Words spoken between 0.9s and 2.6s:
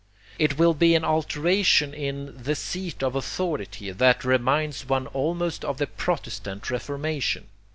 an alteration in 'the